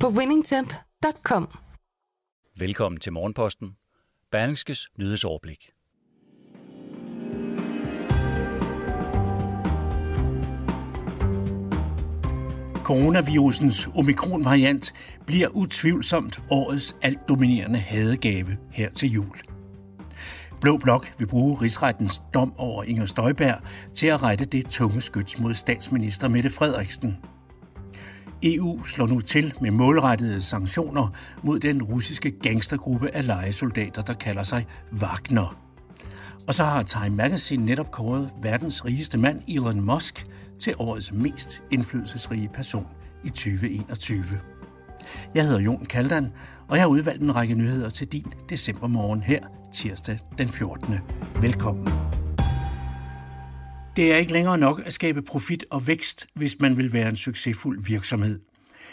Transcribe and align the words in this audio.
på 0.00 0.08
winningtemp.com. 0.08 1.48
Velkommen 2.58 3.00
til 3.00 3.12
Morgenposten. 3.12 3.76
Berlingskes 4.30 4.88
nyhedsoverblik. 4.98 5.70
Coronavirusens 12.84 13.88
omikron-variant 13.94 14.92
bliver 15.26 15.48
utvivlsomt 15.48 16.42
årets 16.50 16.96
altdominerende 17.02 17.78
hadegave 17.78 18.56
her 18.70 18.90
til 18.90 19.10
jul. 19.12 19.36
Blå 20.60 20.78
Blok 20.78 21.14
vil 21.18 21.26
bruge 21.26 21.62
rigsrettens 21.62 22.22
dom 22.34 22.58
over 22.58 22.82
Inger 22.82 23.06
Støjberg 23.06 23.60
til 23.94 24.06
at 24.06 24.22
rette 24.22 24.44
det 24.44 24.66
tunge 24.66 25.00
skyts 25.00 25.38
mod 25.38 25.54
statsminister 25.54 26.28
Mette 26.28 26.50
Frederiksen. 26.50 27.16
EU 28.42 28.84
slår 28.84 29.06
nu 29.06 29.20
til 29.20 29.54
med 29.60 29.70
målrettede 29.70 30.42
sanktioner 30.42 31.08
mod 31.42 31.60
den 31.60 31.82
russiske 31.82 32.30
gangstergruppe 32.30 33.14
af 33.14 33.26
lejesoldater, 33.26 34.02
der 34.02 34.14
kalder 34.14 34.42
sig 34.42 34.66
Wagner. 34.92 35.58
Og 36.46 36.54
så 36.54 36.64
har 36.64 36.82
Time 36.82 37.16
Magazine 37.16 37.64
netop 37.64 37.90
kåret 37.90 38.30
verdens 38.42 38.84
rigeste 38.84 39.18
mand, 39.18 39.40
Elon 39.48 39.80
Musk, 39.80 40.26
til 40.60 40.74
årets 40.78 41.12
mest 41.12 41.62
indflydelsesrige 41.70 42.48
person 42.54 42.86
i 43.24 43.28
2021. 43.28 44.24
Jeg 45.34 45.44
hedder 45.44 45.60
Jon 45.60 45.84
Kaldan, 45.84 46.26
og 46.68 46.76
jeg 46.76 46.82
har 46.82 46.88
udvalgt 46.88 47.22
en 47.22 47.36
række 47.36 47.54
nyheder 47.54 47.88
til 47.88 48.06
din 48.06 48.32
decembermorgen 48.48 49.22
her, 49.22 49.40
tirsdag 49.72 50.18
den 50.38 50.48
14. 50.48 50.94
Velkommen. 51.40 51.95
Det 53.96 54.12
er 54.12 54.16
ikke 54.16 54.32
længere 54.32 54.58
nok 54.58 54.82
at 54.84 54.92
skabe 54.92 55.22
profit 55.22 55.64
og 55.70 55.86
vækst, 55.86 56.26
hvis 56.34 56.60
man 56.60 56.76
vil 56.76 56.92
være 56.92 57.08
en 57.08 57.16
succesfuld 57.16 57.84
virksomhed. 57.84 58.40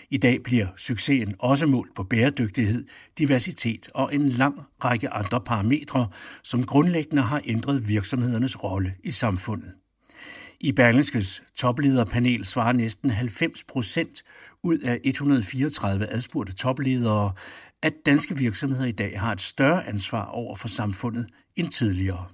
I 0.09 0.17
dag 0.17 0.43
bliver 0.43 0.67
succesen 0.77 1.35
også 1.39 1.65
målt 1.65 1.95
på 1.95 2.03
bæredygtighed, 2.03 2.85
diversitet 3.17 3.89
og 3.93 4.15
en 4.15 4.29
lang 4.29 4.61
række 4.83 5.09
andre 5.09 5.41
parametre, 5.41 6.07
som 6.43 6.63
grundlæggende 6.63 7.21
har 7.21 7.41
ændret 7.45 7.87
virksomhedernes 7.87 8.63
rolle 8.63 8.93
i 9.03 9.11
samfundet. 9.11 9.71
I 10.59 10.71
Berlingskes 10.71 11.43
toplederpanel 11.55 12.45
svarer 12.45 12.73
næsten 12.73 13.09
90 13.09 13.63
procent 13.63 14.23
ud 14.63 14.77
af 14.77 14.99
134 15.03 16.13
adspurgte 16.13 16.53
topledere, 16.53 17.33
at 17.81 17.93
danske 18.05 18.37
virksomheder 18.37 18.85
i 18.85 18.91
dag 18.91 19.19
har 19.19 19.31
et 19.31 19.41
større 19.41 19.87
ansvar 19.87 20.25
over 20.25 20.55
for 20.55 20.67
samfundet 20.67 21.27
end 21.55 21.69
tidligere. 21.69 22.25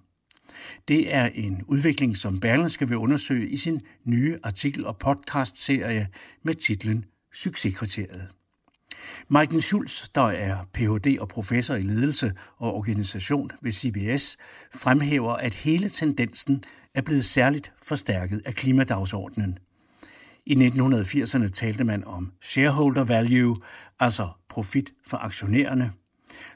Det 0.88 1.14
er 1.14 1.26
en 1.26 1.64
udvikling, 1.68 2.18
som 2.18 2.40
Berlingske 2.40 2.88
vil 2.88 2.98
undersøge 2.98 3.50
i 3.50 3.58
sin 3.58 3.82
nye 4.06 4.38
artikel- 4.44 4.86
og 4.86 4.98
podcast-serie 4.98 6.08
med 6.44 6.54
titlen 6.54 7.06
Succeskriteriet. 7.34 8.28
Maiken 9.28 9.62
Schulz, 9.62 10.10
der 10.16 10.22
er 10.22 10.58
Ph.D. 10.74 11.18
og 11.20 11.28
professor 11.28 11.76
i 11.76 11.82
ledelse 11.82 12.34
og 12.58 12.74
organisation 12.74 13.52
ved 13.62 13.72
CBS, 13.72 14.38
fremhæver, 14.74 15.34
at 15.34 15.54
hele 15.54 15.90
tendensen 15.90 16.64
er 16.96 17.02
blevet 17.02 17.26
særligt 17.26 17.72
forstærket 17.84 18.42
af 18.46 18.56
klimadagsordenen. 18.56 19.60
I 20.46 20.54
1980'erne 20.54 21.48
talte 21.48 21.84
man 21.84 22.04
om 22.04 22.32
shareholder 22.42 23.04
value, 23.04 23.58
altså 24.00 24.30
profit 24.50 24.94
for 25.08 25.18
aktionærerne. 25.18 25.92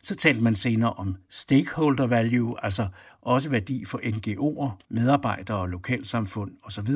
Så 0.04 0.16
talte 0.16 0.42
man 0.42 0.56
senere 0.56 0.94
om 0.94 1.16
stakeholder 1.30 2.08
value, 2.08 2.66
altså 2.66 2.88
også 3.22 3.50
værdi 3.50 3.86
for 3.86 3.98
NGO'er, 3.98 4.86
medarbejdere 4.90 5.58
og 5.58 5.70
lokalsamfund 5.70 6.52
osv. 6.64 6.88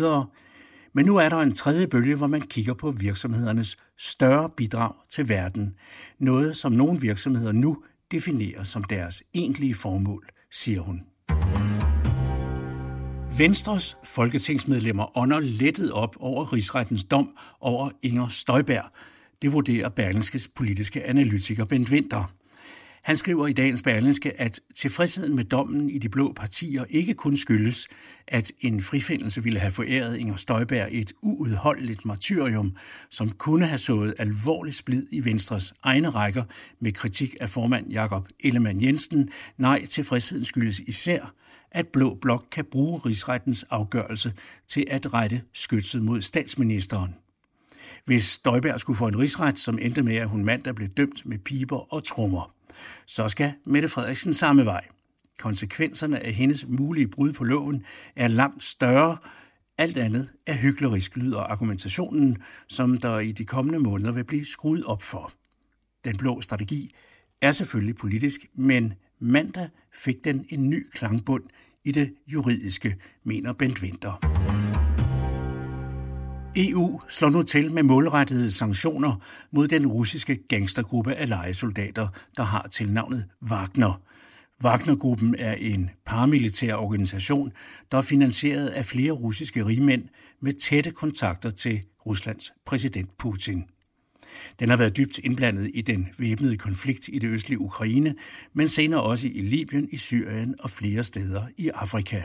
Men 0.93 1.05
nu 1.05 1.17
er 1.17 1.29
der 1.29 1.37
en 1.37 1.53
tredje 1.53 1.87
bølge, 1.87 2.15
hvor 2.15 2.27
man 2.27 2.41
kigger 2.41 2.73
på 2.73 2.91
virksomhedernes 2.91 3.77
større 3.97 4.49
bidrag 4.57 4.93
til 5.09 5.29
verden. 5.29 5.75
Noget, 6.19 6.57
som 6.57 6.71
nogle 6.71 7.01
virksomheder 7.01 7.51
nu 7.51 7.77
definerer 8.11 8.63
som 8.63 8.83
deres 8.83 9.23
egentlige 9.33 9.75
formål, 9.75 10.29
siger 10.51 10.81
hun. 10.81 11.01
Venstres 13.37 13.97
folketingsmedlemmer 14.03 15.17
ånder 15.17 15.39
lettet 15.39 15.91
op 15.91 16.15
over 16.19 16.53
rigsrettens 16.53 17.03
dom 17.03 17.37
over 17.59 17.89
Inger 18.01 18.27
Støjberg. 18.27 18.85
Det 19.41 19.53
vurderer 19.53 19.89
Berlingskes 19.89 20.47
politiske 20.47 21.03
analytiker 21.03 21.65
Bent 21.65 21.91
Winter. 21.91 22.33
Han 23.07 23.17
skriver 23.17 23.47
i 23.47 23.53
dagens 23.53 23.81
Berlingske, 23.81 24.41
at 24.41 24.59
tilfredsheden 24.75 25.35
med 25.35 25.43
dommen 25.43 25.89
i 25.89 25.97
de 25.97 26.09
blå 26.09 26.33
partier 26.33 26.85
ikke 26.89 27.13
kun 27.13 27.37
skyldes, 27.37 27.87
at 28.27 28.51
en 28.59 28.81
frifindelse 28.81 29.43
ville 29.43 29.59
have 29.59 29.71
foræret 29.71 30.17
Inger 30.17 30.35
Støjberg 30.35 30.87
et 30.91 31.13
uudholdeligt 31.21 32.05
martyrium, 32.05 32.75
som 33.09 33.29
kunne 33.29 33.65
have 33.65 33.77
sået 33.77 34.13
alvorlig 34.19 34.73
splid 34.73 35.03
i 35.11 35.25
Venstres 35.25 35.73
egne 35.83 36.09
rækker 36.09 36.43
med 36.79 36.91
kritik 36.91 37.35
af 37.41 37.49
formand 37.49 37.91
Jakob 37.91 38.27
Ellemann 38.39 38.81
Jensen. 38.81 39.29
Nej, 39.57 39.85
tilfredsheden 39.85 40.45
skyldes 40.45 40.79
især, 40.79 41.33
at 41.71 41.87
Blå 41.87 42.17
Blok 42.21 42.45
kan 42.51 42.65
bruge 42.71 42.99
rigsrettens 42.99 43.63
afgørelse 43.63 44.33
til 44.67 44.85
at 44.89 45.13
rette 45.13 45.41
skytset 45.53 46.01
mod 46.01 46.21
statsministeren. 46.21 47.15
Hvis 48.05 48.23
Støjberg 48.23 48.79
skulle 48.79 48.97
få 48.97 49.07
en 49.07 49.19
rigsret, 49.19 49.59
som 49.59 49.79
endte 49.81 50.03
med, 50.03 50.15
at 50.15 50.29
hun 50.29 50.45
mandag 50.45 50.75
blev 50.75 50.87
dømt 50.87 51.25
med 51.25 51.37
piber 51.37 51.93
og 51.93 52.03
trommer, 52.03 52.56
så 53.05 53.27
skal 53.27 53.53
Mette 53.65 53.87
Frederiksen 53.87 54.33
samme 54.33 54.65
vej. 54.65 54.87
Konsekvenserne 55.39 56.19
af 56.19 56.33
hendes 56.33 56.67
mulige 56.67 57.07
brud 57.07 57.33
på 57.33 57.43
loven 57.43 57.83
er 58.15 58.27
langt 58.27 58.63
større. 58.63 59.17
Alt 59.77 59.97
andet 59.97 60.29
er 60.45 60.53
hyklerisk 60.53 61.17
lyder 61.17 61.39
argumentationen, 61.39 62.37
som 62.67 62.97
der 62.97 63.19
i 63.19 63.31
de 63.31 63.45
kommende 63.45 63.79
måneder 63.79 64.11
vil 64.11 64.23
blive 64.23 64.45
skruet 64.45 64.83
op 64.83 65.01
for. 65.01 65.31
Den 66.05 66.17
blå 66.17 66.41
strategi 66.41 66.95
er 67.41 67.51
selvfølgelig 67.51 67.95
politisk, 67.95 68.45
men 68.55 68.93
mandag 69.19 69.69
fik 69.93 70.23
den 70.23 70.45
en 70.49 70.69
ny 70.69 70.87
klangbund 70.93 71.43
i 71.85 71.91
det 71.91 72.13
juridiske, 72.27 72.95
mener 73.23 73.53
Bent 73.53 73.81
Winter. 73.81 74.36
EU 76.57 76.99
slår 77.09 77.29
nu 77.29 77.41
til 77.41 77.71
med 77.71 77.83
målrettede 77.83 78.51
sanktioner 78.51 79.15
mod 79.51 79.67
den 79.67 79.87
russiske 79.87 80.35
gangstergruppe 80.49 81.13
af 81.13 81.29
lejesoldater, 81.29 82.07
der 82.37 82.43
har 82.43 82.67
tilnavnet 82.67 83.25
Wagner. 83.49 84.01
Wagnergruppen 84.63 85.35
er 85.39 85.53
en 85.53 85.89
paramilitær 86.05 86.75
organisation, 86.75 87.51
der 87.91 87.97
er 87.97 88.01
finansieret 88.01 88.67
af 88.67 88.85
flere 88.85 89.11
russiske 89.11 89.65
rigmænd 89.65 90.03
med 90.41 90.53
tætte 90.53 90.91
kontakter 90.91 91.49
til 91.49 91.83
Ruslands 92.05 92.53
præsident 92.65 93.17
Putin. 93.17 93.63
Den 94.59 94.69
har 94.69 94.77
været 94.77 94.97
dybt 94.97 95.17
indblandet 95.17 95.71
i 95.73 95.81
den 95.81 96.09
væbnede 96.17 96.57
konflikt 96.57 97.09
i 97.13 97.19
det 97.19 97.27
østlige 97.27 97.59
Ukraine, 97.59 98.15
men 98.53 98.67
senere 98.67 99.01
også 99.01 99.27
i 99.27 99.41
Libyen, 99.41 99.87
i 99.91 99.97
Syrien 99.97 100.55
og 100.59 100.69
flere 100.69 101.03
steder 101.03 101.43
i 101.57 101.69
Afrika. 101.69 102.21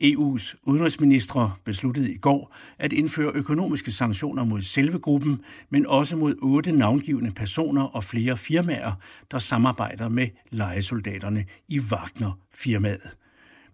EU's 0.00 0.56
udenrigsministre 0.66 1.52
besluttede 1.64 2.12
i 2.12 2.16
går 2.16 2.54
at 2.78 2.92
indføre 2.92 3.32
økonomiske 3.32 3.90
sanktioner 3.90 4.44
mod 4.44 4.62
selve 4.62 4.98
gruppen, 4.98 5.40
men 5.70 5.86
også 5.86 6.16
mod 6.16 6.34
otte 6.42 6.72
navngivende 6.72 7.30
personer 7.30 7.82
og 7.82 8.04
flere 8.04 8.36
firmaer, 8.36 8.92
der 9.30 9.38
samarbejder 9.38 10.08
med 10.08 10.28
lejesoldaterne 10.50 11.44
i 11.68 11.80
Wagner-firmaet. 11.80 13.16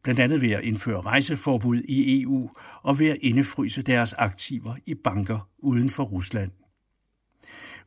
Blandt 0.02 0.20
andet 0.20 0.42
ved 0.42 0.50
at 0.50 0.64
indføre 0.64 1.00
rejseforbud 1.00 1.82
i 1.88 2.22
EU 2.22 2.50
og 2.82 2.98
ved 2.98 3.08
at 3.08 3.18
indefryse 3.20 3.82
deres 3.82 4.12
aktiver 4.12 4.74
i 4.86 4.94
banker 4.94 5.48
uden 5.58 5.90
for 5.90 6.04
Rusland. 6.04 6.50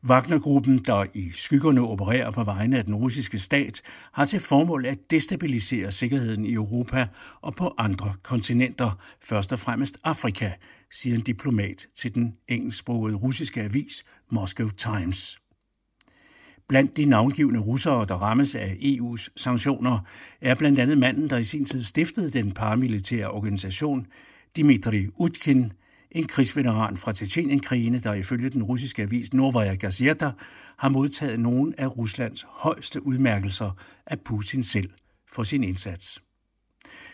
Wagnergruppen, 0.08 0.78
der 0.78 1.06
i 1.14 1.30
skyggerne 1.30 1.80
opererer 1.80 2.30
på 2.30 2.44
vegne 2.44 2.78
af 2.78 2.84
den 2.84 2.94
russiske 2.94 3.38
stat, 3.38 3.82
har 4.12 4.24
til 4.24 4.40
formål 4.40 4.86
at 4.86 5.10
destabilisere 5.10 5.92
sikkerheden 5.92 6.46
i 6.46 6.52
Europa 6.52 7.08
og 7.40 7.54
på 7.54 7.74
andre 7.78 8.14
kontinenter, 8.22 8.90
først 9.22 9.52
og 9.52 9.58
fremmest 9.58 9.98
Afrika, 10.04 10.50
siger 10.92 11.16
en 11.16 11.22
diplomat 11.22 11.86
til 11.94 12.14
den 12.14 12.36
engelsksprogede 12.48 13.16
russiske 13.16 13.62
avis 13.62 14.04
Moscow 14.30 14.68
Times. 14.68 15.38
Blandt 16.68 16.96
de 16.96 17.04
navngivende 17.04 17.60
russere, 17.60 18.06
der 18.08 18.14
rammes 18.14 18.54
af 18.54 18.76
EU's 18.80 19.28
sanktioner, 19.36 19.98
er 20.40 20.54
blandt 20.54 20.78
andet 20.78 20.98
manden, 20.98 21.30
der 21.30 21.36
i 21.36 21.44
sin 21.44 21.64
tid 21.64 21.82
stiftede 21.82 22.30
den 22.30 22.52
paramilitære 22.52 23.30
organisation, 23.30 24.06
Dmitri 24.56 25.06
Utkin, 25.16 25.72
en 26.16 26.26
krigsveteran 26.26 26.96
fra 26.96 27.12
Tjetjenienkrigene, 27.12 27.98
der 27.98 28.14
ifølge 28.14 28.48
den 28.48 28.62
russiske 28.62 29.02
avis 29.02 29.32
Novaya 29.32 29.74
Gazeta 29.74 30.30
har 30.76 30.88
modtaget 30.88 31.40
nogle 31.40 31.74
af 31.78 31.96
Ruslands 31.96 32.46
højeste 32.48 33.06
udmærkelser 33.06 33.70
af 34.06 34.20
Putin 34.20 34.62
selv 34.62 34.90
for 35.32 35.42
sin 35.42 35.64
indsats. 35.64 36.22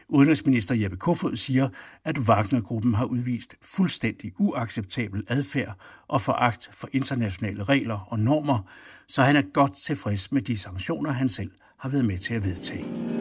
Udenrigsminister 0.08 0.74
Jeppe 0.74 0.96
Kofod 0.96 1.36
siger, 1.36 1.68
at 2.04 2.18
Wagner-gruppen 2.18 2.94
har 2.94 3.04
udvist 3.04 3.54
fuldstændig 3.62 4.32
uacceptabel 4.38 5.24
adfærd 5.28 5.76
og 6.08 6.20
foragt 6.20 6.70
for 6.72 6.88
internationale 6.92 7.64
regler 7.64 7.98
og 8.08 8.18
normer, 8.18 8.70
så 9.08 9.22
han 9.22 9.36
er 9.36 9.42
godt 9.42 9.72
tilfreds 9.86 10.32
med 10.32 10.40
de 10.40 10.58
sanktioner, 10.58 11.10
han 11.10 11.28
selv 11.28 11.50
har 11.78 11.88
været 11.88 12.04
med 12.04 12.18
til 12.18 12.34
at 12.34 12.44
vedtage. 12.44 13.11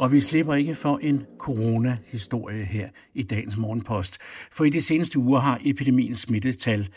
Og 0.00 0.12
vi 0.12 0.20
slipper 0.20 0.54
ikke 0.54 0.74
for 0.74 0.98
en 1.02 1.24
corona-historie 1.38 2.64
her 2.64 2.88
i 3.14 3.22
dagens 3.22 3.56
morgenpost. 3.56 4.18
For 4.52 4.64
i 4.64 4.70
de 4.70 4.82
seneste 4.82 5.18
uger 5.18 5.40
har 5.40 5.60
epidemiens 5.64 6.18
smittetal 6.18 6.88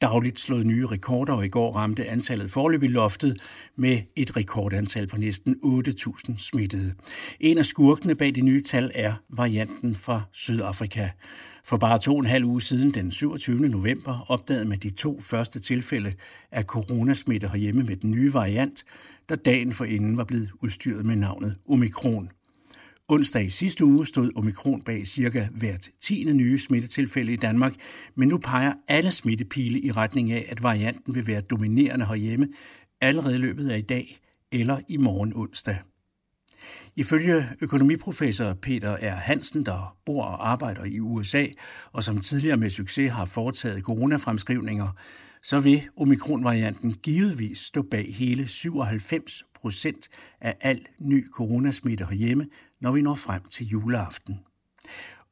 dagligt 0.00 0.40
slået 0.40 0.66
nye 0.66 0.86
rekorder, 0.86 1.32
og 1.32 1.44
i 1.44 1.48
går 1.48 1.72
ramte 1.72 2.08
antallet 2.08 2.50
forløb 2.50 2.82
i 2.82 2.86
loftet 2.86 3.40
med 3.76 3.98
et 4.16 4.36
rekordantal 4.36 5.06
på 5.06 5.16
næsten 5.16 5.56
8.000 5.64 6.38
smittede. 6.38 6.94
En 7.40 7.58
af 7.58 7.64
skurkene 7.64 8.14
bag 8.14 8.34
de 8.34 8.40
nye 8.40 8.62
tal 8.62 8.90
er 8.94 9.14
varianten 9.30 9.94
fra 9.94 10.22
Sydafrika. 10.32 11.08
For 11.64 11.76
bare 11.76 11.98
to 11.98 12.12
og 12.12 12.20
en 12.20 12.26
halv 12.26 12.44
uge 12.44 12.62
siden, 12.62 12.94
den 12.94 13.10
27. 13.10 13.68
november, 13.68 14.24
opdagede 14.28 14.68
man 14.68 14.78
de 14.78 14.90
to 14.90 15.20
første 15.20 15.60
tilfælde 15.60 16.12
af 16.52 16.64
coronasmitte 16.64 17.48
herhjemme 17.48 17.82
med 17.82 17.96
den 17.96 18.10
nye 18.10 18.34
variant, 18.34 18.84
der 19.28 19.34
dagen 19.34 19.72
forinden 19.72 20.16
var 20.16 20.24
blevet 20.24 20.50
udstyret 20.62 21.06
med 21.06 21.16
navnet 21.16 21.56
Omikron. 21.68 22.30
Onsdag 23.10 23.44
i 23.44 23.50
sidste 23.50 23.84
uge 23.84 24.06
stod 24.06 24.30
omikron 24.36 24.82
bag 24.82 25.06
cirka 25.06 25.48
hvert 25.52 25.88
tiende 26.00 26.34
nye 26.34 26.58
smittetilfælde 26.58 27.32
i 27.32 27.36
Danmark, 27.36 27.74
men 28.14 28.28
nu 28.28 28.38
peger 28.38 28.72
alle 28.88 29.10
smittepile 29.10 29.80
i 29.80 29.92
retning 29.92 30.32
af, 30.32 30.46
at 30.48 30.62
varianten 30.62 31.14
vil 31.14 31.26
være 31.26 31.40
dominerende 31.40 32.06
herhjemme 32.06 32.48
allerede 33.00 33.34
i 33.34 33.38
løbet 33.38 33.70
af 33.70 33.78
i 33.78 33.82
dag 33.82 34.18
eller 34.52 34.80
i 34.88 34.96
morgen 34.96 35.32
onsdag. 35.34 35.76
Ifølge 36.96 37.48
økonomiprofessor 37.60 38.52
Peter 38.52 38.96
R. 38.96 39.16
Hansen, 39.16 39.66
der 39.66 39.96
bor 40.06 40.24
og 40.24 40.50
arbejder 40.50 40.84
i 40.84 41.00
USA, 41.00 41.46
og 41.92 42.04
som 42.04 42.18
tidligere 42.18 42.56
med 42.56 42.70
succes 42.70 43.12
har 43.12 43.24
foretaget 43.24 43.82
coronafremskrivninger, 43.82 44.88
så 45.42 45.60
vil 45.60 45.88
omikronvarianten 45.96 46.92
givetvis 46.92 47.58
stå 47.58 47.82
bag 47.82 48.14
hele 48.14 48.48
97 48.48 49.42
procent 49.60 50.08
af 50.40 50.56
al 50.60 50.86
ny 51.00 51.30
coronasmitte 51.30 52.04
herhjemme, 52.04 52.48
når 52.80 52.92
vi 52.92 53.02
når 53.02 53.14
frem 53.14 53.42
til 53.42 53.66
juleaften. 53.66 54.40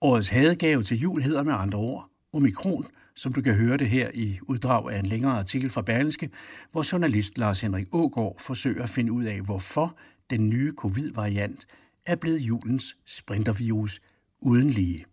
Årets 0.01 0.29
hadegave 0.29 0.83
til 0.83 0.99
jul 0.99 1.23
hedder 1.23 1.43
med 1.43 1.55
andre 1.55 1.79
ord 1.79 2.11
Omikron, 2.33 2.87
som 3.15 3.33
du 3.33 3.43
kan 3.43 3.55
høre 3.55 3.77
det 3.77 3.89
her 3.89 4.11
i 4.15 4.39
uddrag 4.43 4.93
af 4.93 4.99
en 4.99 5.07
længere 5.07 5.39
artikel 5.39 5.71
fra 5.71 5.83
Berlingske, 5.83 6.31
hvor 6.73 6.93
journalist 6.93 7.39
Lars 7.39 7.61
Henrik 7.61 7.87
Ågård 7.93 8.41
forsøger 8.41 8.83
at 8.83 8.91
finde 8.91 9.13
ud 9.13 9.25
af, 9.25 9.41
hvorfor 9.41 9.97
den 10.31 10.51
nye 10.51 10.73
covid-variant 10.77 11.67
er 12.07 12.17
blevet 12.17 12.39
julens 12.39 12.97
sprintervirus 13.07 14.01
uden 14.43 14.71
lige. 14.71 15.05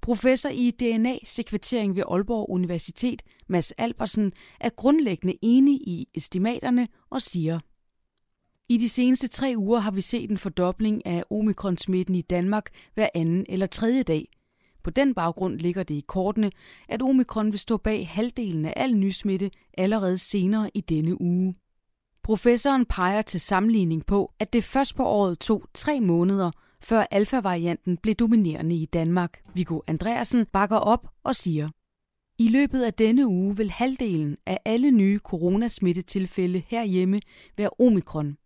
Professor 0.00 0.48
i 0.48 0.70
DNA-sekventering 0.70 1.96
ved 1.96 2.02
Aalborg 2.10 2.50
Universitet, 2.50 3.22
Mads 3.48 3.72
Albersen, 3.72 4.32
er 4.60 4.68
grundlæggende 4.68 5.38
enig 5.42 5.74
i 5.74 6.08
estimaterne 6.14 6.88
og 7.10 7.22
siger, 7.22 7.60
i 8.68 8.76
de 8.76 8.88
seneste 8.88 9.28
tre 9.28 9.54
uger 9.56 9.78
har 9.78 9.90
vi 9.90 10.00
set 10.00 10.30
en 10.30 10.38
fordobling 10.38 11.06
af 11.06 11.24
omikronsmitten 11.30 12.14
i 12.14 12.20
Danmark 12.20 12.70
hver 12.94 13.08
anden 13.14 13.46
eller 13.48 13.66
tredje 13.66 14.02
dag. 14.02 14.28
På 14.82 14.90
den 14.90 15.14
baggrund 15.14 15.58
ligger 15.58 15.82
det 15.82 15.94
i 15.94 16.04
kortene, 16.06 16.50
at 16.88 17.02
omikron 17.02 17.52
vil 17.52 17.58
stå 17.58 17.76
bag 17.76 18.08
halvdelen 18.08 18.64
af 18.64 18.72
al 18.76 18.96
nysmitte 18.96 19.50
allerede 19.78 20.18
senere 20.18 20.70
i 20.74 20.80
denne 20.80 21.20
uge. 21.20 21.54
Professoren 22.22 22.86
peger 22.86 23.22
til 23.22 23.40
sammenligning 23.40 24.06
på, 24.06 24.32
at 24.38 24.52
det 24.52 24.64
først 24.64 24.96
på 24.96 25.04
året 25.04 25.38
tog 25.38 25.64
tre 25.74 26.00
måneder, 26.00 26.50
før 26.80 27.06
alfa-varianten 27.10 27.96
blev 27.96 28.14
dominerende 28.14 28.76
i 28.76 28.86
Danmark. 28.86 29.42
Viggo 29.54 29.80
Andreasen 29.86 30.46
bakker 30.52 30.76
op 30.76 31.08
og 31.24 31.36
siger, 31.36 31.68
i 32.38 32.48
løbet 32.48 32.82
af 32.82 32.94
denne 32.94 33.26
uge 33.26 33.56
vil 33.56 33.70
halvdelen 33.70 34.36
af 34.46 34.58
alle 34.64 34.90
nye 34.90 35.18
coronasmittetilfælde 35.18 36.62
herhjemme 36.66 37.20
være 37.56 37.70
omikron. 37.78 38.36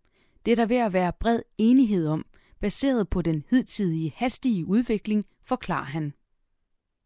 Det 0.49 0.53
er 0.53 0.57
der 0.57 0.67
ved 0.67 0.77
at 0.77 0.93
være 0.93 1.13
bred 1.21 1.41
enighed 1.59 2.09
om, 2.09 2.25
baseret 2.61 3.09
på 3.09 3.23
den 3.23 3.45
hidtidige 3.51 4.13
hastige 4.17 4.67
udvikling, 4.67 5.25
forklarer 5.45 5.85
han. 5.85 6.13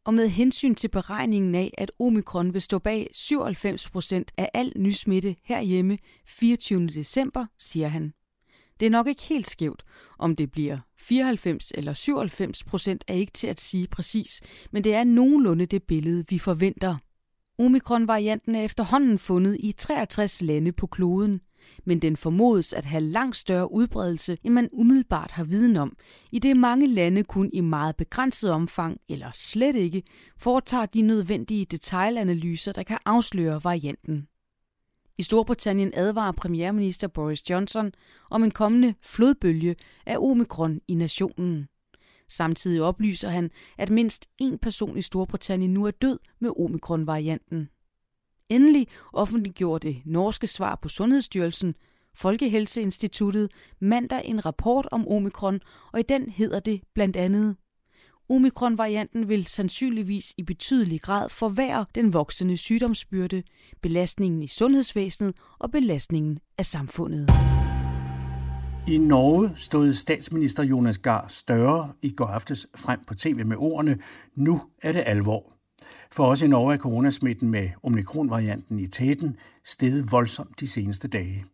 Og 0.05 0.15
med 0.15 0.29
hensyn 0.29 0.75
til 0.75 0.89
beregningen 0.89 1.55
af, 1.55 1.75
at 1.79 1.91
omikron 1.99 2.55
vil 2.55 2.63
stå 2.63 2.79
bag 2.79 3.11
97 3.13 3.91
procent 3.91 4.33
af 4.37 4.51
al 4.55 4.73
nysmitte 4.77 5.37
herhjemme 5.43 5.99
24. 6.27 6.87
december, 6.87 7.47
siger 7.59 7.89
han. 7.89 8.13
Det 8.81 8.87
er 8.87 8.91
nok 8.91 9.07
ikke 9.07 9.23
helt 9.23 9.47
skævt, 9.47 9.85
om 10.19 10.37
det 10.37 10.53
bliver 10.53 10.79
94 10.99 11.73
eller 11.75 11.93
97 11.93 12.65
procent 12.65 13.05
er 13.09 13.15
ikke 13.15 13.33
til 13.33 13.47
at 13.47 13.61
sige 13.61 13.87
præcis, 13.87 14.41
men 14.71 14.85
det 14.85 14.95
er 14.95 15.05
nogenlunde 15.05 15.67
det 15.67 15.83
billede, 15.83 16.25
vi 16.29 16.39
forventer. 16.39 16.97
Omikron-varianten 17.63 18.55
er 18.55 18.63
efterhånden 18.63 19.19
fundet 19.19 19.57
i 19.61 19.73
63 19.73 20.43
lande 20.43 20.73
på 20.73 20.87
kloden– 20.87 21.41
men 21.85 22.03
den 22.03 22.17
formodes 22.17 22.73
at 22.73 22.85
have 22.85 23.03
langt 23.03 23.37
større 23.37 23.73
udbredelse, 23.73 24.39
end 24.45 24.55
man 24.55 24.69
umiddelbart 24.73 25.31
har 25.31 25.45
viden 25.45 25.77
om, 25.77 25.97
i 26.33 26.39
det 26.39 26.57
mange 26.57 26.87
lande 26.87 27.25
kun 27.25 27.51
i 27.53 27.61
meget 27.61 27.97
begrænset 27.97 28.51
omfang, 28.51 29.01
eller 29.09 29.31
slet 29.35 29.77
ikke, 29.77 30.03
foretager 30.37 30.87
de 30.87 31.03
nødvendige 31.03 31.65
detaljanalyser, 31.65 32.73
der 32.73 32.83
kan 32.83 32.99
afsløre 33.05 33.65
varianten. 33.65 34.27
I 35.19 35.23
Storbritannien 35.23 35.93
advarer 35.95 36.33
premierminister 36.33 37.09
Boris 37.09 37.51
Johnson 37.51 37.93
om 38.31 38.45
en 38.45 38.51
kommende 38.51 38.95
flodbølge 39.03 39.77
af 40.07 40.19
omikron 40.19 40.81
i 40.89 40.95
nationen. 40.95 41.69
Samtidig 42.33 42.83
oplyser 42.83 43.29
han, 43.29 43.51
at 43.79 43.91
mindst 43.91 44.27
en 44.39 44.59
person 44.59 44.99
i 44.99 45.03
Storbritannien 45.03 45.75
nu 45.75 45.87
er 45.87 45.91
død 45.91 46.19
med 46.41 46.51
omikron-varianten. 46.59 47.69
Endelig 48.49 48.87
offentliggjorde 49.13 49.89
det 49.89 50.03
norske 50.05 50.47
svar 50.47 50.79
på 50.83 50.89
Sundhedsstyrelsen, 50.89 51.75
Folkehelseinstituttet, 52.15 53.53
mandag 53.81 54.23
en 54.25 54.47
rapport 54.47 54.89
om 54.93 55.09
omikron, 55.09 55.61
og 55.93 56.01
i 56.01 56.03
den 56.03 56.31
hedder 56.31 56.61
det 56.61 56.81
blandt 56.95 57.17
andet 57.17 57.57
Omikron-varianten 58.29 59.29
vil 59.29 59.47
sandsynligvis 59.47 60.35
i 60.39 60.43
betydelig 60.43 61.01
grad 61.01 61.29
forværre 61.29 61.87
den 61.95 62.13
voksende 62.13 62.57
sygdomsbyrde, 62.57 63.43
belastningen 63.83 64.43
i 64.43 64.47
sundhedsvæsenet 64.47 65.37
og 65.59 65.71
belastningen 65.71 66.39
af 66.59 66.67
samfundet. 66.67 67.31
I 68.89 68.99
Norge 68.99 69.51
stod 69.55 69.93
statsminister 69.93 70.63
Jonas 70.63 70.99
Gahr 70.99 71.27
større 71.29 71.93
i 72.03 72.11
går 72.11 72.27
aftes 72.27 72.67
frem 72.77 73.01
på 73.07 73.15
tv 73.15 73.47
med 73.47 73.57
ordene, 73.57 73.99
nu 74.35 74.61
er 74.83 74.93
det 74.93 75.03
alvor. 75.07 75.53
For 76.13 76.27
os 76.27 76.43
i 76.43 76.47
Norge 76.47 76.75
er 76.75 76.79
coronasmitten 76.79 77.49
med 77.49 77.69
omikronvarianten 77.83 78.79
i 78.79 78.87
tæten 78.87 79.37
steget 79.65 80.13
voldsomt 80.13 80.61
de 80.61 80.69
seneste 80.69 81.09
dage. 81.09 81.45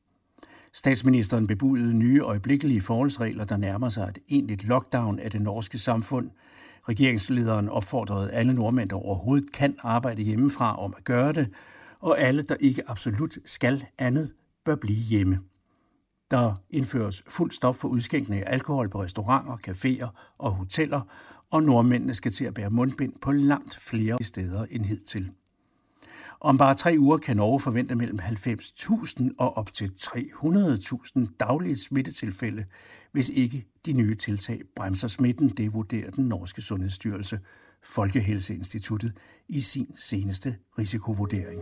Statsministeren 0.73 1.47
bebudede 1.47 1.95
nye 1.95 2.21
øjeblikkelige 2.21 2.81
forholdsregler, 2.81 3.45
der 3.45 3.57
nærmer 3.57 3.89
sig 3.89 4.09
et 4.09 4.19
egentligt 4.29 4.65
lockdown 4.65 5.19
af 5.19 5.31
det 5.31 5.43
norske 5.43 5.79
samfund. 5.79 6.31
Regeringslederen 6.89 7.69
opfordrede 7.69 8.31
alle 8.31 8.55
nordmænd, 8.55 8.91
der 8.91 8.97
overhovedet 8.97 9.53
kan 9.53 9.77
arbejde 9.79 10.23
hjemmefra 10.23 10.85
om 10.85 10.95
at 10.97 11.05
gøre 11.05 11.33
det, 11.33 11.49
og 12.01 12.21
alle, 12.21 12.43
der 12.43 12.57
ikke 12.61 12.83
absolut 12.87 13.39
skal 13.45 13.85
andet, 13.99 14.33
bør 14.65 14.77
blive 14.77 14.99
hjemme. 14.99 15.39
Der 16.31 16.55
indføres 16.71 17.23
fuld 17.29 17.51
stop 17.51 17.77
for 17.77 17.89
udskænkning 17.89 18.47
af 18.47 18.53
alkohol 18.53 18.89
på 18.89 19.03
restauranter, 19.03 19.57
caféer 19.69 20.35
og 20.39 20.53
hoteller, 20.53 21.01
og 21.51 21.63
nordmændene 21.63 22.15
skal 22.15 22.33
til 22.33 22.45
at 22.45 22.55
bære 22.55 22.71
mundbind 22.71 23.13
på 23.23 23.33
langt 23.33 23.77
flere 23.77 24.19
steder 24.23 24.67
end 24.71 24.85
hidtil. 24.85 25.33
Om 26.41 26.59
bare 26.59 26.75
tre 26.75 26.97
uger 26.99 27.17
kan 27.17 27.37
Norge 27.37 27.61
forvente 27.61 27.95
mellem 27.95 28.19
90.000 28.21 29.29
og 29.39 29.57
op 29.57 29.73
til 29.73 29.91
300.000 30.01 31.27
daglige 31.41 31.77
smittetilfælde, 31.77 32.65
hvis 33.13 33.29
ikke 33.29 33.67
de 33.87 33.93
nye 33.93 34.15
tiltag 34.15 34.61
bremser 34.77 35.09
smitten, 35.09 35.49
det 35.49 35.73
vurderer 35.73 36.11
den 36.11 36.29
norske 36.29 36.63
sundhedsstyrelse, 36.63 37.39
Folkehelseinstituttet, 37.85 39.13
i 39.49 39.61
sin 39.61 39.93
seneste 39.97 40.57
risikovurdering. 40.79 41.61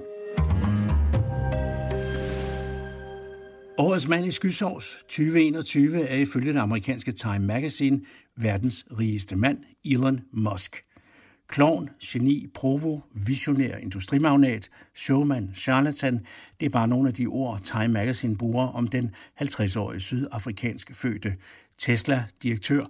Årets 3.79 4.09
mand 4.09 4.27
i 4.27 4.31
skysovs 4.31 4.97
2021 5.09 6.09
er 6.09 6.17
ifølge 6.17 6.53
det 6.53 6.59
amerikanske 6.59 7.13
Time 7.13 7.39
Magazine 7.39 8.01
verdens 8.37 8.87
rigeste 8.99 9.37
mand, 9.37 9.59
Elon 9.85 10.21
Musk. 10.33 10.83
Klovn, 11.49 11.91
geni, 12.05 12.47
provo, 12.55 13.01
visionær, 13.27 13.77
industrimagnat, 13.77 14.71
showman, 14.95 15.51
charlatan, 15.55 16.27
det 16.61 16.67
er 16.67 16.71
bare 16.71 16.89
nogle 16.89 17.09
af 17.09 17.15
de 17.15 17.27
ord, 17.27 17.61
Time 17.61 17.89
Magazine 17.89 18.37
bruger 18.37 18.67
om 18.67 18.89
den 18.89 19.15
50-årige 19.43 20.01
sydafrikanske 20.01 20.95
fødte 20.95 21.37
Tesla-direktør, 21.79 22.85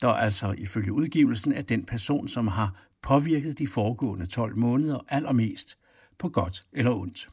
der 0.00 0.08
altså 0.08 0.54
ifølge 0.58 0.92
udgivelsen 0.92 1.52
er 1.52 1.62
den 1.62 1.84
person, 1.84 2.28
som 2.28 2.48
har 2.48 2.88
påvirket 3.02 3.58
de 3.58 3.66
foregående 3.66 4.26
12 4.26 4.56
måneder 4.56 4.98
allermest, 5.08 5.78
på 6.18 6.28
godt 6.28 6.62
eller 6.72 6.92
ondt. 6.92 7.28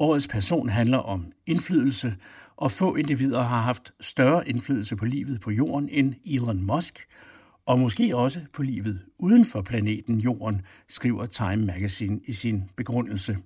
Årets 0.00 0.28
person 0.28 0.68
handler 0.68 0.98
om 0.98 1.32
indflydelse, 1.46 2.14
og 2.56 2.72
få 2.72 2.96
individer 2.96 3.42
har 3.42 3.60
haft 3.60 3.92
større 4.00 4.48
indflydelse 4.48 4.96
på 4.96 5.04
livet 5.04 5.40
på 5.40 5.50
jorden 5.50 5.88
end 5.88 6.14
Elon 6.26 6.62
Musk, 6.62 7.06
og 7.66 7.78
måske 7.78 8.16
også 8.16 8.40
på 8.52 8.62
livet 8.62 9.00
uden 9.18 9.44
for 9.44 9.62
planeten 9.62 10.18
Jorden, 10.18 10.62
skriver 10.88 11.26
Time 11.26 11.66
Magazine 11.66 12.20
i 12.24 12.32
sin 12.32 12.62
begrundelse. 12.76 13.38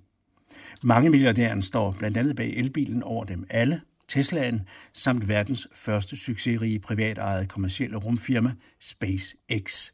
Mange 0.83 1.09
milliardæren 1.09 1.61
står 1.61 1.91
blandt 1.91 2.17
andet 2.17 2.35
bag 2.35 2.53
elbilen 2.57 3.03
over 3.03 3.25
dem 3.25 3.45
alle, 3.49 3.81
Teslaen, 4.07 4.61
samt 4.93 5.27
verdens 5.27 5.67
første 5.73 6.17
succesrige 6.17 6.79
privatejede 6.79 7.45
kommercielle 7.45 7.97
rumfirma 7.97 8.53
SpaceX. 8.79 9.91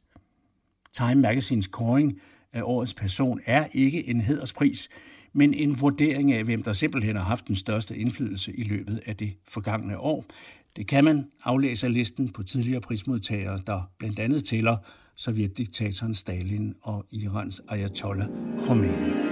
Time 0.93 1.21
Magazines 1.21 1.67
kåring 1.67 2.21
af 2.53 2.61
årets 2.63 2.93
person 2.93 3.41
er 3.45 3.67
ikke 3.73 4.07
en 4.07 4.21
hederspris, 4.21 4.89
men 5.33 5.53
en 5.53 5.81
vurdering 5.81 6.33
af, 6.33 6.43
hvem 6.43 6.63
der 6.63 6.73
simpelthen 6.73 7.15
har 7.15 7.23
haft 7.23 7.47
den 7.47 7.55
største 7.55 7.97
indflydelse 7.97 8.53
i 8.55 8.63
løbet 8.63 8.99
af 9.05 9.15
det 9.15 9.33
forgangne 9.47 9.97
år. 9.97 10.25
Det 10.75 10.87
kan 10.87 11.03
man 11.05 11.25
aflæse 11.43 11.87
af 11.87 11.93
listen 11.93 12.29
på 12.29 12.43
tidligere 12.43 12.81
prismodtagere, 12.81 13.59
der 13.67 13.91
blandt 13.99 14.19
andet 14.19 14.43
tæller 14.43 14.77
sovjetdiktatoren 15.15 16.15
Stalin 16.15 16.73
og 16.81 17.05
Irans 17.11 17.61
Ayatollah 17.67 18.27
Khomeini. 18.57 19.30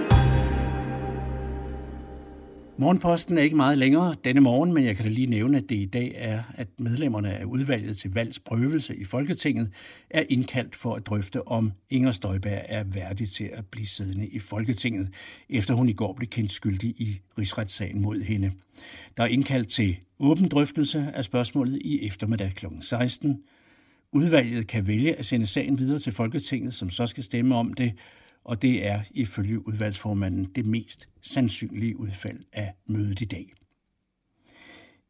Morgenposten 2.80 3.38
er 3.38 3.42
ikke 3.42 3.56
meget 3.56 3.78
længere 3.78 4.14
denne 4.24 4.40
morgen, 4.40 4.74
men 4.74 4.84
jeg 4.84 4.96
kan 4.96 5.04
da 5.04 5.10
lige 5.10 5.26
nævne, 5.26 5.56
at 5.56 5.68
det 5.68 5.76
i 5.76 5.84
dag 5.84 6.12
er, 6.16 6.42
at 6.54 6.68
medlemmerne 6.78 7.32
af 7.32 7.44
udvalget 7.44 7.96
til 7.96 8.14
valgsprøvelse 8.14 8.96
i 8.96 9.04
Folketinget 9.04 9.70
er 10.10 10.24
indkaldt 10.28 10.76
for 10.76 10.94
at 10.94 11.06
drøfte, 11.06 11.48
om 11.48 11.72
Inger 11.90 12.12
Støjberg 12.12 12.62
er 12.68 12.84
værdig 12.84 13.28
til 13.28 13.50
at 13.52 13.66
blive 13.66 13.86
siddende 13.86 14.26
i 14.26 14.38
Folketinget, 14.38 15.08
efter 15.48 15.74
hun 15.74 15.88
i 15.88 15.92
går 15.92 16.12
blev 16.12 16.28
kendt 16.28 16.52
skyldig 16.52 16.90
i 16.90 17.20
rigsretssagen 17.38 18.02
mod 18.02 18.20
hende. 18.20 18.52
Der 19.16 19.22
er 19.22 19.28
indkaldt 19.28 19.68
til 19.68 19.96
åben 20.18 20.48
drøftelse 20.48 21.12
af 21.14 21.24
spørgsmålet 21.24 21.78
i 21.84 22.06
eftermiddag 22.06 22.52
kl. 22.54 22.66
16. 22.80 23.38
Udvalget 24.12 24.66
kan 24.66 24.86
vælge 24.86 25.14
at 25.14 25.26
sende 25.26 25.46
sagen 25.46 25.78
videre 25.78 25.98
til 25.98 26.12
Folketinget, 26.12 26.74
som 26.74 26.90
så 26.90 27.06
skal 27.06 27.24
stemme 27.24 27.54
om 27.54 27.74
det, 27.74 27.92
og 28.44 28.62
det 28.62 28.86
er 28.86 29.00
ifølge 29.10 29.68
udvalgsformanden 29.68 30.44
det 30.44 30.66
mest 30.66 31.08
sandsynlige 31.22 31.96
udfald 31.96 32.40
af 32.52 32.74
mødet 32.86 33.20
i 33.20 33.24
dag. 33.24 33.50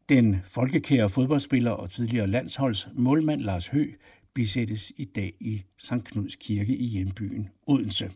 Den 0.09 0.37
folkekære 0.45 1.09
fodboldspiller 1.09 1.71
og 1.71 1.91
tidligere 1.91 2.27
landsholds 2.27 2.89
målmand 2.95 3.41
Lars 3.41 3.69
Hø 3.69 3.93
bisættes 4.35 4.93
i 4.97 5.05
dag 5.05 5.33
i 5.41 5.63
St. 5.79 6.05
Knuds 6.05 6.37
Kirke 6.37 6.77
i 6.77 6.87
hjembyen 6.87 7.49
Odense. 7.67 8.11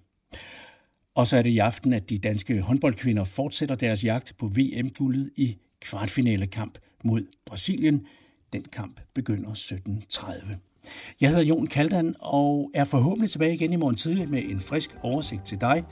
Og 1.14 1.26
så 1.26 1.36
er 1.36 1.42
det 1.42 1.50
i 1.50 1.58
aften, 1.58 1.92
at 1.92 2.10
de 2.10 2.18
danske 2.18 2.60
håndboldkvinder 2.60 3.24
fortsætter 3.24 3.74
deres 3.74 4.04
jagt 4.04 4.34
på 4.38 4.46
VM-guldet 4.46 5.30
i 5.36 5.58
kvartfinalekamp 5.80 6.78
mod 7.04 7.26
Brasilien. 7.46 8.06
Den 8.52 8.64
kamp 8.64 9.00
begynder 9.14 9.50
17.30. 9.50 10.73
Jeg 11.20 11.28
hedder 11.28 11.44
Jon 11.44 11.66
Kaldan 11.66 12.14
og 12.20 12.70
er 12.74 12.84
forhåbentlig 12.84 13.30
tilbage 13.30 13.54
igen 13.54 13.72
i 13.72 13.76
morgen 13.76 13.96
tidlig 13.96 14.30
med 14.30 14.42
en 14.44 14.60
frisk 14.60 14.90
oversigt 15.02 15.44
til 15.44 15.60
dig, 15.60 15.84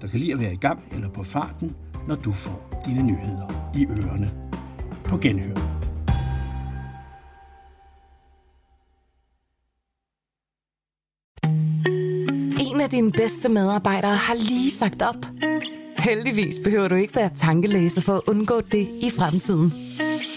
der 0.00 0.08
kan 0.08 0.20
lide 0.20 0.32
at 0.32 0.40
være 0.40 0.52
i 0.52 0.56
gang 0.56 0.88
eller 0.92 1.08
på 1.08 1.24
farten, 1.24 1.76
når 2.08 2.14
du 2.14 2.32
får 2.32 2.82
dine 2.86 3.02
nyheder 3.02 3.72
i 3.76 3.86
ørerne. 3.86 4.30
På 5.04 5.16
genhør. 5.18 5.54
En 12.70 12.80
af 12.80 12.90
dine 12.90 13.12
bedste 13.12 13.48
medarbejdere 13.48 14.16
har 14.16 14.34
lige 14.34 14.70
sagt 14.70 15.02
op. 15.02 15.26
Heldigvis 15.98 16.54
behøver 16.64 16.88
du 16.88 16.94
ikke 16.94 17.16
være 17.16 17.30
tankelæser 17.34 18.00
for 18.00 18.12
at 18.12 18.22
undgå 18.28 18.60
det 18.60 18.88
i 19.02 19.10
fremtiden. 19.18 19.85